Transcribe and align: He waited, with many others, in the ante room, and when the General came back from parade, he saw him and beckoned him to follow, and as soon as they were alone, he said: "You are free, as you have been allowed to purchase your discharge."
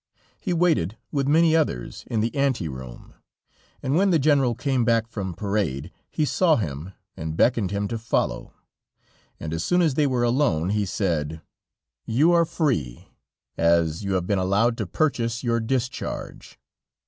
He 0.39 0.51
waited, 0.51 0.97
with 1.11 1.27
many 1.27 1.55
others, 1.55 2.05
in 2.07 2.21
the 2.21 2.33
ante 2.33 2.67
room, 2.67 3.13
and 3.83 3.95
when 3.95 4.09
the 4.09 4.17
General 4.17 4.55
came 4.55 4.83
back 4.83 5.07
from 5.07 5.35
parade, 5.35 5.91
he 6.09 6.25
saw 6.25 6.55
him 6.55 6.93
and 7.15 7.37
beckoned 7.37 7.69
him 7.69 7.87
to 7.89 7.99
follow, 7.99 8.51
and 9.39 9.53
as 9.53 9.63
soon 9.63 9.83
as 9.83 9.93
they 9.93 10.07
were 10.07 10.23
alone, 10.23 10.69
he 10.69 10.87
said: 10.87 11.41
"You 12.07 12.31
are 12.31 12.45
free, 12.45 13.09
as 13.59 14.03
you 14.03 14.13
have 14.13 14.25
been 14.25 14.39
allowed 14.39 14.75
to 14.79 14.87
purchase 14.87 15.43
your 15.43 15.59
discharge." 15.59 16.57